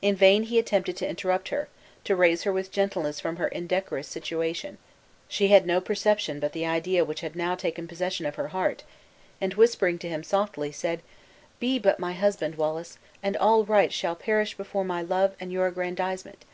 In 0.00 0.16
vain 0.16 0.42
he 0.42 0.58
attempted 0.58 0.96
to 0.96 1.08
interrupt 1.08 1.50
her, 1.50 1.68
to 2.02 2.16
raise 2.16 2.42
her 2.42 2.52
with 2.52 2.72
gentleness 2.72 3.20
from 3.20 3.36
her 3.36 3.46
indecorous 3.46 4.08
situation; 4.08 4.76
she 5.28 5.46
had 5.54 5.66
no 5.68 5.80
perception 5.80 6.40
but 6.40 6.52
the 6.52 6.66
idea 6.66 7.04
which 7.04 7.20
had 7.20 7.36
now 7.36 7.54
taken 7.54 7.86
possession 7.86 8.26
of 8.26 8.34
her 8.34 8.48
heart, 8.48 8.82
and 9.40 9.54
whispering 9.54 10.00
to 10.00 10.08
him 10.08 10.24
softly, 10.24 10.72
said: 10.72 11.00
"Be 11.60 11.78
but 11.78 12.00
my 12.00 12.12
husband, 12.12 12.56
Wallace, 12.56 12.98
and 13.22 13.36
all 13.36 13.62
rights 13.64 13.94
shall 13.94 14.16
perish 14.16 14.56
before 14.56 14.84
my 14.84 15.00
love 15.00 15.36
and 15.38 15.52
your 15.52 15.68
aggrandizement. 15.68 16.44